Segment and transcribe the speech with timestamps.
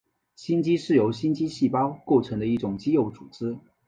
[0.35, 3.59] 心肌是由心肌细胞构成的一种肌肉组织。